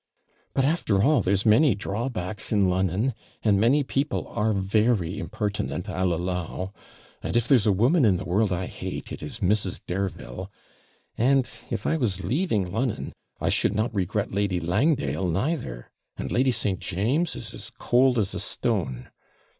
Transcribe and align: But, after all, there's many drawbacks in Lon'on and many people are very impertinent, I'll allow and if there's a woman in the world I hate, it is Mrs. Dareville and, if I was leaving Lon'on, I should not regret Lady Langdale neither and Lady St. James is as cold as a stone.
But, 0.55 0.65
after 0.65 1.03
all, 1.03 1.21
there's 1.21 1.45
many 1.45 1.75
drawbacks 1.75 2.51
in 2.51 2.67
Lon'on 2.67 3.13
and 3.43 3.59
many 3.61 3.83
people 3.83 4.27
are 4.29 4.51
very 4.51 5.19
impertinent, 5.19 5.87
I'll 5.87 6.11
allow 6.15 6.73
and 7.21 7.37
if 7.37 7.47
there's 7.47 7.67
a 7.67 7.71
woman 7.71 8.03
in 8.03 8.17
the 8.17 8.25
world 8.25 8.51
I 8.51 8.65
hate, 8.65 9.11
it 9.11 9.21
is 9.21 9.41
Mrs. 9.41 9.79
Dareville 9.85 10.49
and, 11.19 11.47
if 11.69 11.85
I 11.85 11.97
was 11.97 12.23
leaving 12.23 12.71
Lon'on, 12.71 13.13
I 13.39 13.49
should 13.49 13.75
not 13.75 13.93
regret 13.93 14.31
Lady 14.31 14.59
Langdale 14.59 15.27
neither 15.27 15.91
and 16.17 16.31
Lady 16.31 16.51
St. 16.51 16.79
James 16.79 17.35
is 17.35 17.53
as 17.53 17.69
cold 17.77 18.17
as 18.17 18.33
a 18.33 18.39
stone. 18.39 19.11